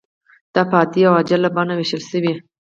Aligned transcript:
دا 0.53 0.61
په 0.69 0.75
عادي 0.79 1.01
او 1.09 1.13
عاجله 1.17 1.49
بڼه 1.55 1.73
ویشل 1.75 2.01
شوې. 2.09 2.33